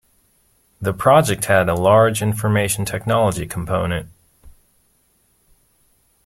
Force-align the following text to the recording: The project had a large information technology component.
The 0.81 0.93
project 0.93 1.45
had 1.45 1.69
a 1.69 1.75
large 1.75 2.23
information 2.23 2.85
technology 2.85 3.45
component. 3.45 4.09